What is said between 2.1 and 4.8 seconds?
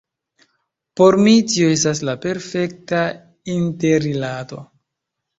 perfekta interrilato.